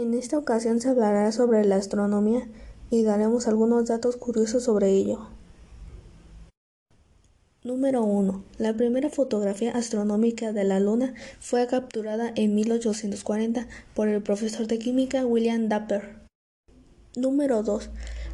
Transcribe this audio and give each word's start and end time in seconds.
En 0.00 0.14
esta 0.14 0.38
ocasión 0.38 0.80
se 0.80 0.88
hablará 0.88 1.30
sobre 1.30 1.62
la 1.62 1.76
astronomía 1.76 2.48
y 2.90 3.02
daremos 3.02 3.46
algunos 3.46 3.86
datos 3.86 4.16
curiosos 4.16 4.64
sobre 4.64 4.88
ello. 4.88 5.28
Número 7.62 8.02
1. 8.02 8.42
La 8.56 8.72
primera 8.72 9.10
fotografía 9.10 9.72
astronómica 9.72 10.54
de 10.54 10.64
la 10.64 10.80
Luna 10.80 11.12
fue 11.38 11.66
capturada 11.66 12.32
en 12.34 12.54
1840 12.54 13.68
por 13.92 14.08
el 14.08 14.22
profesor 14.22 14.66
de 14.68 14.78
química 14.78 15.26
William 15.26 15.68
Dapper. 15.68 16.16
Número 17.14 17.62
2. 17.62 17.90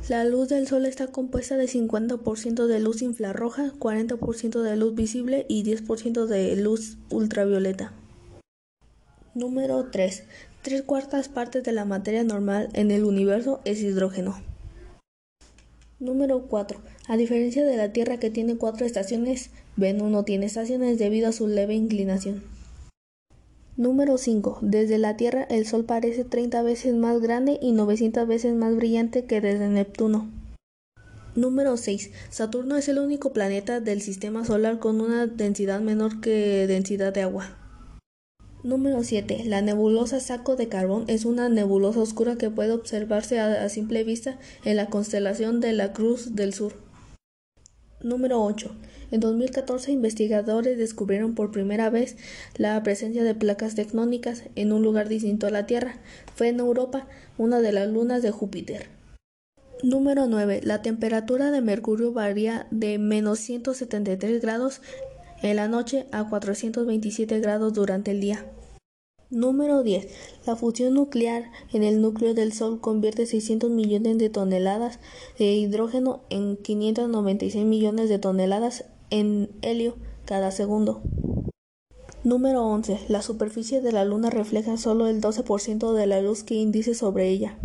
La 0.09 0.25
luz 0.25 0.49
del 0.49 0.69
Sol 0.69 0.87
está 0.87 1.09
compuesta 1.09 1.57
de 1.57 1.67
50% 1.67 2.67
de 2.67 2.79
luz 2.79 3.03
infrarroja, 3.03 3.73
40% 3.81 4.63
de 4.63 4.77
luz 4.77 4.95
visible 4.95 5.47
y 5.49 5.65
10% 5.65 6.27
de 6.27 6.55
luz 6.55 6.97
ultravioleta. 7.11 7.93
Número 9.35 9.91
3. 9.91 10.23
Tres 10.67 10.83
cuartas 10.83 11.29
partes 11.29 11.63
de 11.63 11.71
la 11.71 11.85
materia 11.85 12.25
normal 12.25 12.71
en 12.73 12.91
el 12.91 13.05
universo 13.05 13.61
es 13.65 13.81
hidrógeno. 13.83 14.37
Número 16.01 16.49
4. 16.49 16.81
A 17.07 17.17
diferencia 17.17 17.65
de 17.65 17.77
la 17.77 17.93
Tierra 17.93 18.19
que 18.19 18.31
tiene 18.31 18.57
cuatro 18.57 18.85
estaciones, 18.85 19.51
Venus 19.77 20.11
no 20.11 20.25
tiene 20.25 20.47
estaciones 20.47 20.99
debido 20.99 21.29
a 21.29 21.33
su 21.33 21.47
leve 21.47 21.77
inclinación. 21.77 22.43
Número 23.77 24.19
5. 24.19 24.59
Desde 24.61 24.99
la 24.99 25.17
Tierra 25.17 25.45
el 25.45 25.69
Sol 25.69 25.85
parece 25.85 26.25
30 26.25 26.61
veces 26.63 26.95
más 26.97 27.21
grande 27.21 27.61
y 27.63 27.71
900 27.71 28.27
veces 28.27 28.53
más 28.53 28.75
brillante 28.75 29.25
que 29.25 29.41
desde 29.41 29.69
Neptuno. 29.69 30.29
Número 31.37 31.77
6. 31.77 32.11
Saturno 32.31 32.77
es 32.77 32.89
el 32.89 32.99
único 32.99 33.33
planeta 33.33 33.79
del 33.79 34.03
sistema 34.03 34.45
solar 34.45 34.81
con 34.81 35.01
una 35.01 35.29
densidad 35.29 35.81
menor 35.81 36.21
que 36.21 36.67
densidad 36.67 37.13
de 37.13 37.23
agua. 37.23 37.57
Número 38.67 39.05
7. 39.05 39.45
La 39.45 39.63
nebulosa 39.63 40.19
Saco 40.19 40.57
de 40.57 40.67
Carbón 40.67 41.05
es 41.07 41.25
una 41.25 41.49
nebulosa 41.49 42.01
oscura 42.01 42.35
que 42.35 42.51
puede 42.51 42.73
observarse 42.73 43.39
a, 43.39 43.69
simple 43.69 44.03
vista 44.03 44.41
en 44.65 44.75
la 44.75 44.87
constelación 44.87 45.61
de 45.61 45.73
la 45.73 45.93
Cruz 45.93 46.35
del 46.35 46.53
Sur. 46.53 46.73
Número 48.03 48.43
8. 48.43 48.75
En 49.13 49.21
2014 49.21 49.93
investigadores 49.93 50.79
descubrieron 50.79 51.37
por 51.37 51.53
primera 51.53 51.91
vez 51.91 52.17
la 52.57 52.83
presencia 52.83 53.23
de 53.23 53.37
placas 53.37 53.77
tectónicas 53.77 54.43
en 54.57 54.73
un 54.73 54.83
lugar 54.83 55.09
distinto 55.09 55.47
a 55.47 55.51
la 55.51 55.67
Tierra. 55.67 56.01
Fue 56.35 56.49
en 56.49 56.59
Europa, 56.59 57.07
una 57.39 57.61
de 57.61 57.71
las 57.71 57.89
lunas 57.89 58.21
de 58.25 58.33
Júpiter. 58.33 58.89
Número 59.85 60.27
9. 60.27 60.63
La 60.65 60.83
temperatura 60.83 61.53
de 61.53 61.61
Mercurio 61.61 62.13
varía 62.13 62.67
de 62.73 62.99
menos 62.99 63.39
173 63.39 64.43
grados 64.43 64.81
en 65.43 65.55
la 65.55 65.69
noche 65.69 66.07
a 66.11 66.29
427 66.29 67.39
grados 67.39 67.73
durante 67.73 68.11
el 68.11 68.21
día. 68.21 68.45
Número 69.31 69.83
10. 69.83 70.07
La 70.47 70.55
fusión 70.55 70.95
nuclear 70.95 71.51
en 71.73 71.83
el 71.83 72.01
núcleo 72.01 72.33
del 72.33 72.53
Sol 72.53 72.81
convierte 72.81 73.27
600 73.27 73.71
millones 73.71 74.19
de 74.19 74.31
toneladas 74.31 75.01
de 75.37 75.53
hidrógeno 75.53 76.21
en 76.31 76.57
596 76.57 77.65
millones 77.65 78.09
de 78.09 78.21
toneladas 78.21 78.85
en 79.11 79.51
helio 79.63 79.97
cada 80.27 80.53
segundo. 80.53 81.03
Número 82.23 82.65
11. 82.67 83.01
La 83.09 83.21
superficie 83.21 83.81
de 83.81 83.91
la 83.91 84.05
Luna 84.05 84.31
refleja 84.31 84.77
solo 84.77 85.09
el 85.09 85.21
12% 85.21 85.93
de 85.93 86.07
la 86.07 86.21
luz 86.21 86.45
que 86.45 86.55
indice 86.55 86.95
sobre 86.95 87.29
ella. 87.29 87.59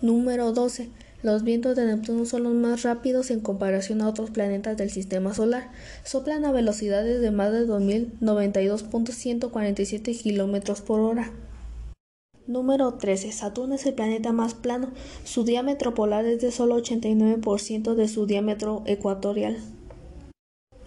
Número 0.00 0.52
12. 0.52 0.90
Los 1.24 1.42
vientos 1.42 1.74
de 1.74 1.86
Neptuno 1.86 2.26
son 2.26 2.42
los 2.42 2.52
más 2.52 2.82
rápidos 2.82 3.30
en 3.30 3.40
comparación 3.40 4.02
a 4.02 4.08
otros 4.10 4.30
planetas 4.30 4.76
del 4.76 4.90
sistema 4.90 5.32
solar. 5.32 5.70
Soplan 6.04 6.44
a 6.44 6.52
velocidades 6.52 7.22
de 7.22 7.30
más 7.30 7.50
de 7.50 7.66
2092.147 7.66 10.22
km 10.22 10.82
por 10.82 11.00
hora. 11.00 11.32
Número 12.46 12.92
13. 12.92 13.32
Saturno 13.32 13.76
es 13.76 13.86
el 13.86 13.94
planeta 13.94 14.32
más 14.32 14.52
plano. 14.52 14.90
Su 15.24 15.44
diámetro 15.44 15.94
polar 15.94 16.26
es 16.26 16.42
de 16.42 16.52
solo 16.52 16.76
89% 16.76 17.94
de 17.94 18.06
su 18.06 18.26
diámetro 18.26 18.82
ecuatorial. 18.84 19.56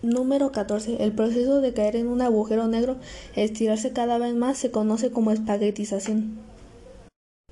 Número 0.04 0.52
14. 0.52 1.04
El 1.04 1.14
proceso 1.14 1.62
de 1.62 1.74
caer 1.74 1.96
en 1.96 2.10
un 2.10 2.22
agujero 2.22 2.68
negro, 2.68 2.98
estirarse 3.36 3.92
cada 3.92 4.20
vez 4.20 4.36
más, 4.36 4.60
se 4.60 4.70
conoce 4.70 5.10
como 5.10 5.32
espaguetización. 5.32 6.38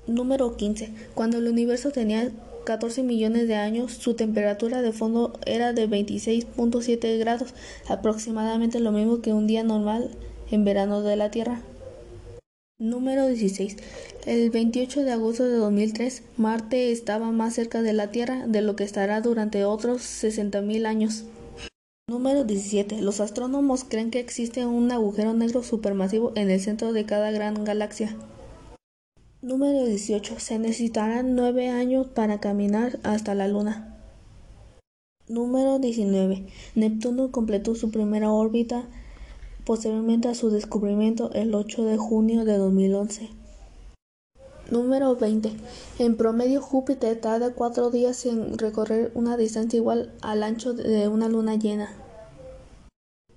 Número 0.06 0.56
15. 0.56 0.92
Cuando 1.16 1.38
el 1.38 1.48
universo 1.48 1.90
tenía 1.90 2.30
14 2.66 3.02
millones 3.02 3.48
de 3.48 3.54
años, 3.54 3.92
su 3.92 4.12
temperatura 4.12 4.82
de 4.82 4.92
fondo 4.92 5.38
era 5.46 5.72
de 5.72 5.88
26.7 5.88 7.18
grados, 7.18 7.54
aproximadamente 7.88 8.80
lo 8.80 8.92
mismo 8.92 9.22
que 9.22 9.32
un 9.32 9.46
día 9.46 9.62
normal 9.62 10.10
en 10.50 10.64
verano 10.64 11.00
de 11.00 11.16
la 11.16 11.30
Tierra. 11.30 11.62
Número 12.78 13.26
16. 13.26 13.76
El 14.26 14.50
28 14.50 15.04
de 15.04 15.12
agosto 15.12 15.44
de 15.44 15.56
2003, 15.56 16.24
Marte 16.36 16.92
estaba 16.92 17.30
más 17.30 17.54
cerca 17.54 17.80
de 17.80 17.94
la 17.94 18.10
Tierra 18.10 18.46
de 18.46 18.60
lo 18.60 18.76
que 18.76 18.84
estará 18.84 19.22
durante 19.22 19.64
otros 19.64 20.02
60.000 20.02 20.84
años. 20.86 21.24
Número 22.08 22.44
17. 22.44 23.00
Los 23.00 23.20
astrónomos 23.20 23.84
creen 23.84 24.10
que 24.10 24.20
existe 24.20 24.66
un 24.66 24.92
agujero 24.92 25.32
negro 25.32 25.62
supermasivo 25.62 26.32
en 26.34 26.50
el 26.50 26.60
centro 26.60 26.92
de 26.92 27.06
cada 27.06 27.30
gran 27.30 27.64
galaxia. 27.64 28.16
Número 29.46 29.84
18. 29.84 30.40
Se 30.40 30.58
necesitarán 30.58 31.36
nueve 31.36 31.68
años 31.68 32.08
para 32.08 32.40
caminar 32.40 32.98
hasta 33.04 33.32
la 33.36 33.46
Luna. 33.46 33.96
Número 35.28 35.78
19. 35.78 36.46
Neptuno 36.74 37.30
completó 37.30 37.76
su 37.76 37.92
primera 37.92 38.32
órbita 38.32 38.88
posteriormente 39.64 40.26
a 40.26 40.34
su 40.34 40.50
descubrimiento 40.50 41.30
el 41.32 41.54
8 41.54 41.84
de 41.84 41.96
junio 41.96 42.44
de 42.44 42.56
2011. 42.56 43.30
Número 44.72 45.14
20. 45.14 45.52
En 46.00 46.16
promedio 46.16 46.60
Júpiter 46.60 47.20
tarda 47.20 47.54
cuatro 47.54 47.92
días 47.92 48.26
en 48.26 48.58
recorrer 48.58 49.12
una 49.14 49.36
distancia 49.36 49.76
igual 49.76 50.12
al 50.22 50.42
ancho 50.42 50.72
de 50.72 51.06
una 51.06 51.28
luna 51.28 51.54
llena. 51.54 52.05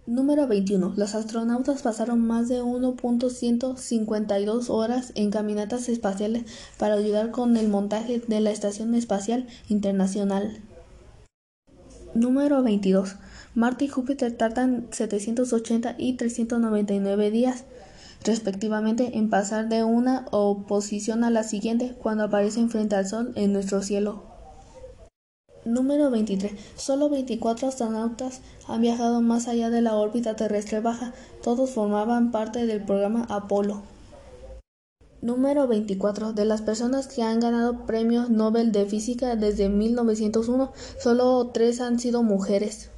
Número 0.09 0.45
21. 0.47 0.93
Los 0.97 1.13
astronautas 1.13 1.83
pasaron 1.83 2.25
más 2.25 2.49
de 2.49 2.63
1.152 2.63 4.69
horas 4.71 5.11
en 5.13 5.29
caminatas 5.29 5.87
espaciales 5.87 6.45
para 6.79 6.95
ayudar 6.95 7.29
con 7.29 7.55
el 7.57 7.69
montaje 7.69 8.19
de 8.27 8.39
la 8.39 8.49
Estación 8.49 8.95
Espacial 8.95 9.45
Internacional. 9.69 10.63
Número 12.15 12.63
22. 12.63 13.17
Marte 13.53 13.85
y 13.85 13.87
Júpiter 13.87 14.35
tardan 14.35 14.87
780 14.89 15.93
y 15.99 16.13
399 16.13 17.29
días, 17.29 17.65
respectivamente, 18.25 19.15
en 19.15 19.29
pasar 19.29 19.69
de 19.69 19.83
una 19.83 20.25
oposición 20.31 21.23
a 21.23 21.29
la 21.29 21.43
siguiente 21.43 21.95
cuando 22.01 22.23
aparecen 22.23 22.71
frente 22.71 22.95
al 22.95 23.07
Sol 23.07 23.31
en 23.35 23.53
nuestro 23.53 23.83
cielo. 23.83 24.38
Número 25.65 26.09
23. 26.09 26.53
Solo 26.77 27.09
24 27.09 27.67
astronautas 27.67 28.39
han 28.67 28.81
viajado 28.81 29.21
más 29.21 29.49
allá 29.49 29.69
de 29.69 29.81
la 29.81 29.95
órbita 29.95 30.35
terrestre 30.35 30.79
baja. 30.79 31.13
Todos 31.43 31.71
formaban 31.71 32.31
parte 32.31 32.65
del 32.65 32.83
programa 32.83 33.25
Apolo. 33.29 33.81
Número 35.21 35.67
24. 35.67 36.31
De 36.31 36.45
las 36.45 36.61
personas 36.61 37.07
que 37.07 37.23
han 37.23 37.41
ganado 37.41 37.85
premios 37.85 38.29
Nobel 38.29 38.71
de 38.71 38.85
Física 38.85 39.35
desde 39.35 39.67
1901, 39.67 40.71
solo 40.97 41.51
tres 41.53 41.81
han 41.81 41.99
sido 41.99 42.23
mujeres. 42.23 42.89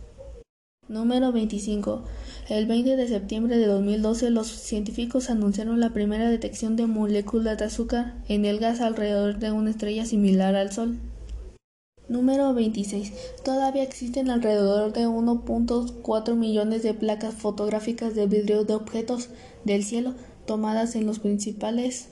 Número 0.88 1.32
25. 1.32 2.04
El 2.48 2.68
20 2.68 2.96
de 2.96 3.08
septiembre 3.08 3.58
de 3.58 3.66
2012 3.66 4.30
los 4.30 4.48
científicos 4.48 5.32
anunciaron 5.32 5.80
la 5.80 5.94
primera 5.94 6.30
detección 6.30 6.76
de 6.76 6.86
moléculas 6.86 7.58
de 7.58 7.66
azúcar 7.66 8.14
en 8.28 8.46
el 8.46 8.60
gas 8.60 8.82
alrededor 8.82 9.40
de 9.40 9.52
una 9.52 9.72
estrella 9.72 10.06
similar 10.06 10.56
al 10.56 10.72
Sol. 10.72 11.00
Número 12.12 12.54
26. 12.54 13.14
Todavía 13.42 13.84
existen 13.84 14.30
alrededor 14.30 14.92
de 14.92 15.08
1.4 15.08 16.36
millones 16.36 16.84
de 16.84 16.94
placas 16.94 17.36
fotográficas 17.36 18.16
de 18.16 18.28
vidrio 18.28 18.66
de 18.66 18.74
objetos 18.74 19.30
del 19.64 19.86
cielo 19.86 20.14
tomadas 20.46 20.98
en 20.98 21.06
los 21.06 21.20
principales 21.20 22.10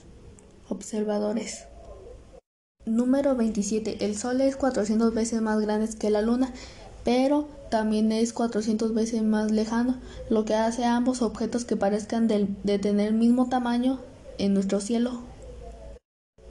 observadores. 0.70 1.66
Número 2.86 3.36
27. 3.36 4.02
El 4.02 4.16
Sol 4.16 4.40
es 4.40 4.56
400 4.56 5.12
veces 5.12 5.42
más 5.42 5.60
grande 5.60 5.90
que 5.98 6.08
la 6.08 6.22
Luna, 6.22 6.50
pero 7.04 7.46
también 7.70 8.10
es 8.10 8.32
400 8.32 8.94
veces 8.94 9.22
más 9.22 9.50
lejano, 9.50 9.98
lo 10.30 10.46
que 10.46 10.54
hace 10.54 10.86
a 10.86 10.96
ambos 10.96 11.20
objetos 11.20 11.66
que 11.66 11.76
parezcan 11.76 12.26
de, 12.26 12.48
de 12.64 12.78
tener 12.78 13.08
el 13.08 13.14
mismo 13.16 13.50
tamaño 13.50 14.00
en 14.38 14.54
nuestro 14.54 14.80
cielo. 14.80 15.20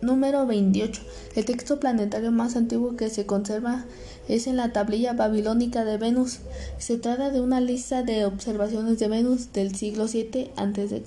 Número 0.02 0.46
28. 0.46 1.02
El 1.36 1.46
texto 1.46 1.80
planetario 1.80 2.32
más 2.32 2.56
antiguo 2.56 2.96
que 2.96 3.10
se 3.10 3.26
conserva 3.26 3.86
es 4.30 4.48
en 4.48 4.56
la 4.56 4.72
tablilla 4.72 5.14
babilónica 5.14 5.84
de 5.84 5.98
Venus. 5.98 6.40
Se 6.78 6.98
trata 6.98 7.32
de 7.32 7.42
una 7.42 7.60
lista 7.60 8.04
de 8.04 8.26
observaciones 8.26 8.98
de 9.00 9.10
Venus 9.10 9.52
del 9.52 9.76
siglo 9.76 10.08
VII 10.08 10.52
a.C. 10.56 11.04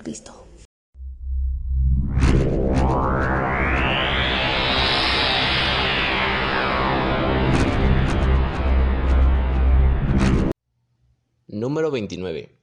Número 11.47 11.89
29. 11.89 12.62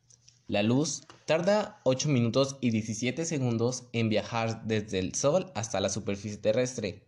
La 0.51 0.63
luz 0.65 1.07
tarda 1.27 1.81
8 1.85 2.09
minutos 2.09 2.57
y 2.61 2.71
17 2.71 3.25
segundos 3.25 3.85
en 3.93 4.09
viajar 4.09 4.65
desde 4.65 4.99
el 4.99 5.15
Sol 5.15 5.53
hasta 5.55 5.79
la 5.79 5.89
superficie 5.89 6.39
terrestre. 6.39 7.07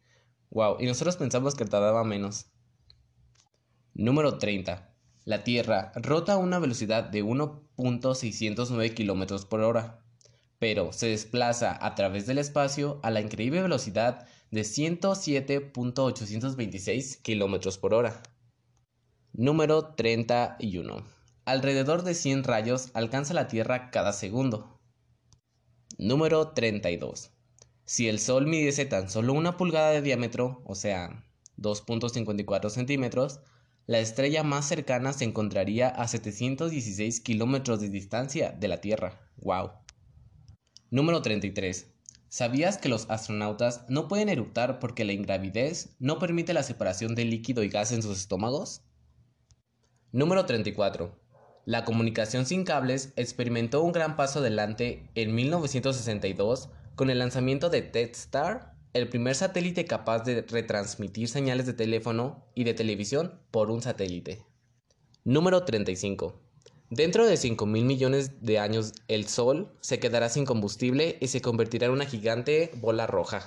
Wow, 0.50 0.77
y 0.79 0.87
nosotros 0.87 1.17
pensamos 1.17 1.56
que 1.56 1.65
tardaba 1.65 2.05
menos. 2.05 2.47
Número 3.94 4.39
30. 4.39 4.94
La 5.25 5.43
Tierra 5.43 5.91
rota 5.97 6.35
a 6.35 6.39
una 6.39 6.61
velocidad 6.61 7.03
de 7.03 7.25
1.609 7.25 8.94
km 8.94 9.44
por 9.47 9.62
hora, 9.62 9.99
pero 10.61 10.93
se 10.93 11.09
desplaza 11.09 11.77
a 11.85 11.97
través 11.97 12.29
del 12.29 12.39
espacio 12.39 13.00
a 13.03 13.11
la 13.11 13.23
increíble 13.23 13.61
velocidad 13.61 14.25
de 14.53 14.61
107.826 14.61 17.23
km 17.23 17.81
por 17.81 17.94
hora. 17.94 18.23
Número 19.33 19.97
31. 19.97 21.21
Alrededor 21.44 22.05
de 22.05 22.15
100 22.15 22.44
rayos 22.44 22.91
alcanza 22.94 23.35
la 23.35 23.49
Tierra 23.49 23.91
cada 23.91 24.12
segundo. 24.12 24.79
Número 25.99 26.53
32. 26.53 27.33
Si 27.85 28.09
el 28.09 28.21
Sol 28.21 28.47
midiese 28.47 28.87
tan 28.87 29.11
solo 29.11 29.33
una 29.33 29.56
pulgada 29.56 29.91
de 29.91 30.03
diámetro, 30.03 30.62
o 30.65 30.77
sea, 30.77 31.25
2.54 31.59 32.71
centímetros, 32.71 33.41
la 33.87 33.99
estrella 33.99 34.44
más 34.44 34.69
cercana 34.69 35.12
se 35.12 35.25
encontraría 35.25 35.89
a 35.89 36.06
716 36.06 37.21
kilómetros 37.21 37.81
de 37.81 37.89
distancia 37.89 38.53
de 38.53 38.69
la 38.69 38.81
Tierra. 38.81 39.29
¡Wow! 39.39 39.73
Número 40.91 41.23
33. 41.23 41.89
¿Sabías 42.29 42.79
que 42.79 42.89
los 42.89 43.11
astronautas 43.11 43.85
no 43.89 44.06
pueden 44.06 44.29
eructar 44.29 44.79
porque 44.79 45.05
la 45.05 45.12
ingravidez 45.12 45.97
no 45.99 46.21
permite 46.21 46.55
la 46.55 46.62
separación 46.62 47.17
de 47.17 47.25
líquido 47.25 47.65
y 47.65 47.69
gas 47.69 47.91
en 47.91 48.03
sus 48.03 48.17
estómagos? 48.17 48.85
Número 50.12 50.47
34. 50.47 51.21
La 51.64 51.85
comunicación 51.85 52.44
sin 52.44 52.64
cables 52.64 53.12
experimentó 53.14 53.82
un 53.82 53.93
gran 53.93 54.17
paso 54.17 54.41
adelante 54.41 55.09
en 55.14 55.32
1962 55.35 56.70
con 56.97 57.09
el 57.09 57.20
lanzamiento 57.20 57.70
de 57.70 57.82
TEDSTAR, 57.82 58.75
el 58.94 59.09
primer 59.09 59.37
satélite 59.37 59.85
capaz 59.85 60.25
de 60.25 60.43
retransmitir 60.43 61.29
señales 61.29 61.67
de 61.67 61.73
teléfono 61.73 62.44
y 62.56 62.64
de 62.64 62.75
televisión 62.75 63.41
por 63.53 63.70
un 63.70 63.81
satélite. 63.81 64.44
Número 65.23 65.64
35. 65.64 66.41
Dentro 66.91 67.26
de 67.26 67.37
5 67.37 67.65
mil 67.65 67.85
millones 67.85 68.43
de 68.43 68.58
años, 68.58 68.93
el 69.06 69.29
Sol 69.29 69.73
se 69.81 70.00
quedará 70.00 70.29
sin 70.29 70.44
combustible 70.44 71.17
y 71.20 71.29
se 71.29 71.41
convertirá 71.41 71.87
en 71.87 71.93
una 71.93 72.06
gigante 72.06 72.73
bola 72.81 73.06
roja. 73.06 73.47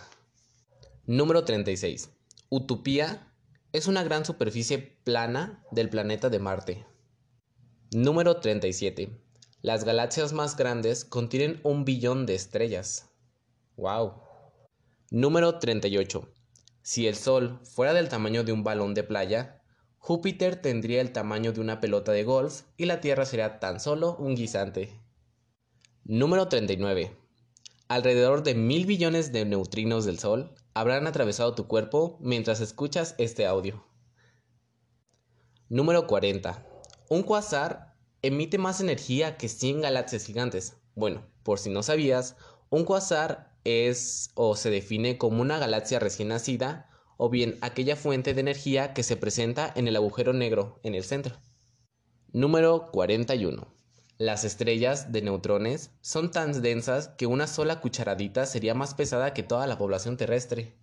Número 1.05 1.43
36. 1.43 2.09
Utopía 2.49 3.31
es 3.73 3.87
una 3.87 4.03
gran 4.03 4.23
superficie 4.23 4.79
plana 5.03 5.63
del 5.69 5.89
planeta 5.89 6.29
de 6.29 6.39
Marte. 6.39 6.85
Número 7.95 8.41
37. 8.41 9.09
Las 9.61 9.85
galaxias 9.85 10.33
más 10.33 10.57
grandes 10.57 11.05
contienen 11.05 11.61
un 11.63 11.85
billón 11.85 12.25
de 12.25 12.35
estrellas. 12.35 13.09
¡Wow! 13.77 14.15
Número 15.11 15.59
38. 15.59 16.27
Si 16.81 17.07
el 17.07 17.15
Sol 17.15 17.61
fuera 17.63 17.93
del 17.93 18.09
tamaño 18.09 18.43
de 18.43 18.51
un 18.51 18.65
balón 18.65 18.95
de 18.95 19.03
playa, 19.03 19.61
Júpiter 19.97 20.57
tendría 20.57 20.99
el 20.99 21.13
tamaño 21.13 21.53
de 21.53 21.61
una 21.61 21.79
pelota 21.79 22.11
de 22.11 22.25
golf 22.25 22.63
y 22.75 22.83
la 22.83 22.99
Tierra 22.99 23.23
sería 23.23 23.61
tan 23.61 23.79
solo 23.79 24.17
un 24.17 24.35
guisante. 24.35 24.99
Número 26.03 26.49
39. 26.49 27.15
Alrededor 27.87 28.43
de 28.43 28.55
mil 28.55 28.85
billones 28.85 29.31
de 29.31 29.45
neutrinos 29.45 30.03
del 30.03 30.19
Sol 30.19 30.53
habrán 30.73 31.07
atravesado 31.07 31.55
tu 31.55 31.65
cuerpo 31.67 32.17
mientras 32.19 32.59
escuchas 32.59 33.15
este 33.19 33.45
audio. 33.45 33.85
Número 35.69 36.07
40. 36.07 36.74
Un 37.07 37.21
quasar 37.21 37.95
emite 38.23 38.57
más 38.57 38.81
energía 38.81 39.37
que 39.37 39.47
100 39.47 39.81
galaxias 39.81 40.25
gigantes. 40.25 40.77
Bueno, 40.95 41.25
por 41.43 41.59
si 41.59 41.69
no 41.69 41.83
sabías, 41.83 42.35
un 42.69 42.83
quasar 42.83 43.55
es 43.63 44.31
o 44.33 44.55
se 44.55 44.71
define 44.71 45.17
como 45.17 45.41
una 45.41 45.59
galaxia 45.59 45.99
recién 45.99 46.29
nacida 46.29 46.89
o 47.17 47.29
bien 47.29 47.57
aquella 47.61 47.95
fuente 47.95 48.33
de 48.33 48.41
energía 48.41 48.93
que 48.93 49.03
se 49.03 49.17
presenta 49.17 49.71
en 49.75 49.87
el 49.87 49.95
agujero 49.95 50.33
negro 50.33 50.79
en 50.83 50.95
el 50.95 51.03
centro. 51.03 51.35
Número 52.31 52.89
41. 52.91 53.67
Las 54.17 54.43
estrellas 54.43 55.11
de 55.11 55.21
neutrones 55.21 55.91
son 56.01 56.31
tan 56.31 56.61
densas 56.61 57.09
que 57.09 57.27
una 57.27 57.47
sola 57.47 57.81
cucharadita 57.81 58.45
sería 58.45 58.73
más 58.73 58.95
pesada 58.95 59.33
que 59.33 59.43
toda 59.43 59.67
la 59.67 59.77
población 59.77 60.17
terrestre. 60.17 60.75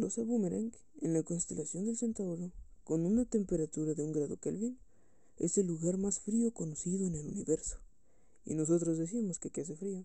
Boomerang 0.00 0.72
en 1.00 1.12
la 1.12 1.22
constelación 1.22 1.84
del 1.84 1.98
Centauro, 1.98 2.50
con 2.84 3.04
una 3.04 3.26
temperatura 3.26 3.92
de 3.94 4.02
un 4.02 4.12
grado 4.12 4.38
Kelvin, 4.38 4.78
es 5.36 5.58
el 5.58 5.66
lugar 5.66 5.98
más 5.98 6.20
frío 6.20 6.52
conocido 6.52 7.06
en 7.06 7.14
el 7.14 7.26
universo. 7.26 7.78
Y 8.44 8.54
nosotros 8.54 8.98
decimos 8.98 9.38
que 9.38 9.60
hace 9.60 9.76
frío. 9.76 10.04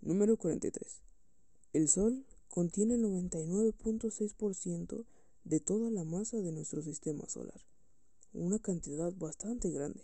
Número 0.00 0.36
43. 0.36 1.02
El 1.72 1.88
Sol 1.88 2.26
contiene 2.48 2.94
el 2.94 3.04
99.6% 3.04 5.04
de 5.44 5.60
toda 5.60 5.90
la 5.90 6.04
masa 6.04 6.38
de 6.38 6.52
nuestro 6.52 6.82
sistema 6.82 7.28
solar, 7.28 7.60
una 8.32 8.58
cantidad 8.58 9.12
bastante 9.14 9.70
grande. 9.70 10.02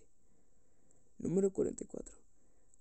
Número 1.19 1.53
44. 1.53 2.15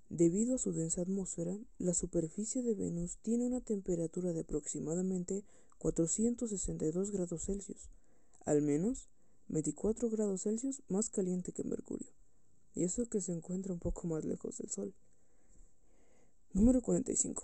Debido 0.10 0.56
a 0.56 0.57
su 0.57 0.74
densa 0.74 1.01
atmósfera, 1.01 1.57
la 1.80 1.94
superficie 1.94 2.62
de 2.62 2.75
Venus 2.75 3.18
tiene 3.22 3.45
una 3.45 3.62
temperatura 3.62 4.34
de 4.34 4.42
aproximadamente 4.42 5.44
462 5.81 7.10
grados 7.10 7.42
Celsius, 7.42 7.89
al 8.45 8.62
menos 8.62 9.07
24 9.48 10.12
grados 10.12 10.44
Celsius 10.44 10.83
más 10.89 11.10
caliente 11.10 11.54
que 11.54 11.63
Mercurio, 11.63 12.07
y 12.75 12.83
eso 12.83 13.07
que 13.07 13.19
se 13.19 13.31
encuentra 13.31 13.74
un 13.74 13.80
poco 13.80 14.07
más 14.07 14.24
lejos 14.24 14.60
del 14.60 14.69
Sol. 14.69 14.94
Número 16.54 16.83
45. 16.83 17.44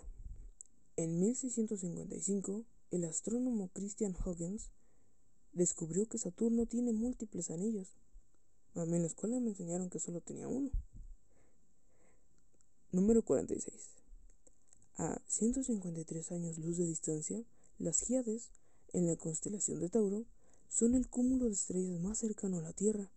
En 0.98 1.20
1655, 1.20 2.64
el 2.92 3.06
astrónomo 3.06 3.72
Christian 3.74 4.16
Huygens 4.24 4.70
descubrió 5.54 6.08
que 6.08 6.20
Saturno 6.20 6.68
tiene 6.68 6.94
múltiples 6.94 7.50
anillos. 7.50 7.96
A 8.76 8.86
mí 8.86 8.98
en 8.98 9.02
la 9.02 9.08
escuela 9.08 9.40
me 9.40 9.50
enseñaron 9.50 9.90
que 9.90 10.00
solo 10.00 10.22
tenía 10.22 10.48
uno. 10.48 10.70
Número 12.92 13.24
46. 13.24 13.74
A 14.98 15.20
153 15.26 16.32
años 16.34 16.60
luz 16.60 16.78
de 16.78 16.86
distancia, 16.86 17.44
las 17.80 18.02
Giades, 18.02 18.50
en 18.94 19.06
la 19.06 19.16
constelación 19.16 19.80
de 19.80 19.90
Tauro, 19.90 20.26
son 20.70 20.96
el 20.96 21.08
cúmulo 21.08 21.46
de 21.46 21.54
estrellas 21.54 22.00
más 22.00 22.18
cercano 22.18 22.58
a 22.58 22.62
la 22.62 22.74
Tierra 22.74 23.12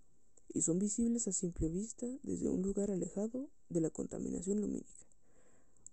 y 0.52 0.62
son 0.62 0.79
visibles 0.79 1.29
a 1.29 1.33
simple 1.33 1.69
vista 1.69 2.07
desde 2.23 2.49
un 2.49 2.62
lugar 2.62 2.90
alejado 2.90 3.49
de 3.69 3.81
la 3.81 3.90
contaminación 3.90 4.61
lumínica. 4.61 5.07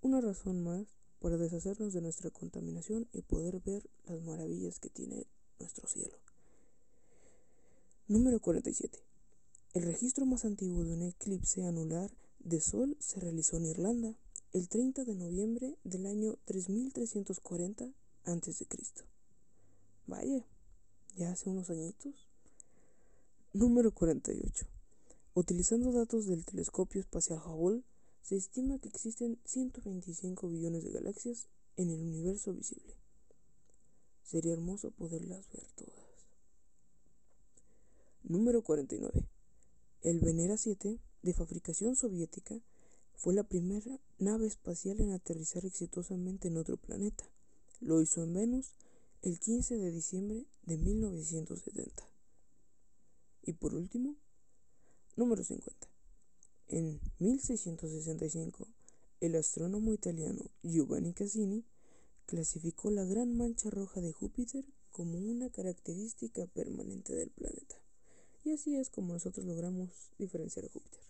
Una 0.02 0.22
razón 0.22 0.64
más 0.64 0.88
para 1.20 1.38
deshacernos 1.38 1.94
de 1.94 2.02
nuestra 2.02 2.30
contaminación 2.30 3.08
y 3.12 3.22
poder 3.22 3.60
ver 3.62 3.90
las 4.06 4.22
maravillas 4.22 4.80
que 4.80 4.90
tiene 4.90 5.28
nuestro 5.60 5.88
cielo. 5.88 6.18
Número 8.08 8.40
47. 8.40 9.00
El 9.74 9.84
registro 9.84 10.26
más 10.26 10.46
antiguo 10.46 10.84
de 10.84 10.94
un 10.94 11.04
eclipse 11.04 11.64
anular 11.64 12.12
de 12.40 12.62
Sol 12.62 12.96
se 13.00 13.20
realizó 13.20 13.58
en 13.58 13.66
Irlanda 13.66 14.16
el 14.54 14.70
30 14.70 15.04
de 15.04 15.16
noviembre 15.16 15.78
del 15.84 16.06
año 16.06 16.38
3340 16.46 17.92
antes 18.28 18.60
de 18.60 18.66
Cristo. 18.66 19.04
Vaya, 20.06 20.46
ya 21.16 21.32
hace 21.32 21.50
unos 21.50 21.70
añitos. 21.70 22.28
Número 23.54 23.92
48. 23.92 24.68
Utilizando 25.34 25.92
datos 25.92 26.28
del 26.28 26.46
telescopio 26.46 27.02
espacial 27.02 27.40
Hubble, 27.46 27.84
se 28.22 28.36
estima 28.36 28.80
que 28.80 28.90
existen 28.90 29.40
125 29.46 30.50
billones 30.50 30.84
de 30.84 30.92
galaxias 30.92 31.48
en 31.78 31.90
el 31.90 32.02
universo 32.02 32.54
visible. 32.54 32.96
Sería 34.24 34.54
hermoso 34.54 34.92
poderlas 34.92 35.50
ver 35.52 35.66
todas. 35.76 36.08
Número 38.24 38.62
49. 38.62 39.26
El 40.02 40.20
Venera 40.20 40.58
7, 40.58 41.00
de 41.22 41.34
fabricación 41.34 41.96
soviética, 41.96 42.60
fue 43.16 43.34
la 43.34 43.44
primera 43.44 44.00
nave 44.20 44.46
espacial 44.46 45.00
en 45.00 45.12
aterrizar 45.12 45.66
exitosamente 45.66 46.50
en 46.50 46.58
otro 46.58 46.78
planeta. 46.78 47.24
Lo 47.80 48.02
hizo 48.02 48.24
en 48.24 48.34
Venus 48.34 48.74
el 49.22 49.40
15 49.40 49.78
de 49.78 49.92
diciembre 49.92 50.46
de 50.64 50.78
1970. 50.78 52.04
Y 53.44 53.54
por 53.54 53.74
último, 53.76 54.16
número 55.16 55.44
50. 55.44 55.88
En 56.70 57.00
1665, 57.20 58.68
el 59.22 59.36
astrónomo 59.36 59.94
italiano 59.94 60.52
Giovanni 60.64 61.14
Cassini 61.14 61.66
clasificó 62.26 62.92
la 62.92 63.06
gran 63.06 63.36
mancha 63.36 63.70
roja 63.70 64.02
de 64.02 64.12
Júpiter 64.12 64.66
como 64.92 65.18
una 65.18 65.50
característica 65.50 66.46
permanente 66.48 67.16
del 67.16 67.30
planeta. 67.30 67.76
Y 68.44 68.52
así 68.52 68.76
es 68.76 68.90
como 68.90 69.14
nosotros 69.14 69.46
logramos 69.46 69.90
diferenciar 70.18 70.66
a 70.66 70.70
Júpiter 70.70 71.08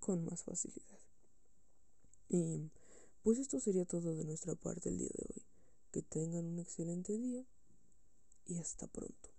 con 0.00 0.24
más 0.24 0.42
facilidad. 0.42 0.98
Y 2.28 2.70
pues 3.22 3.38
esto 3.38 3.60
sería 3.60 3.84
todo 3.84 4.14
de 4.14 4.24
nuestra 4.24 4.54
parte 4.54 4.88
el 4.88 4.98
día 4.98 5.10
de 5.14 5.24
hoy. 5.28 5.37
Que 5.90 6.02
tengan 6.02 6.44
un 6.44 6.58
excelente 6.58 7.16
día 7.18 7.44
y 8.46 8.58
hasta 8.58 8.86
pronto. 8.86 9.37